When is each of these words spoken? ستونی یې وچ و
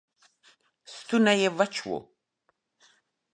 ستونی 0.93 1.35
یې 1.41 1.49
وچ 1.57 1.75
و 1.85 1.87